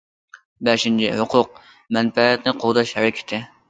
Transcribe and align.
بەشىنچى، 0.69 1.11
ھوقۇق- 1.21 1.61
مەنپەئەتىنى 2.01 2.59
قوغداش 2.67 2.99
ھەرىكىتى. 3.01 3.47